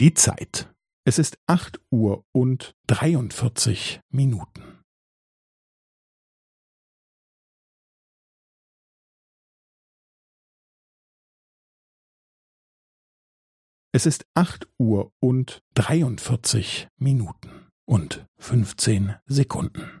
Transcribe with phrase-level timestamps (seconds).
[0.00, 0.72] Die Zeit.
[1.04, 4.84] Es ist acht Uhr und dreiundvierzig Minuten.
[13.92, 20.00] Es ist acht Uhr und dreiundvierzig Minuten und fünfzehn Sekunden.